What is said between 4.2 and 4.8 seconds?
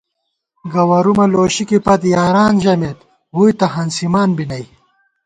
بی نئ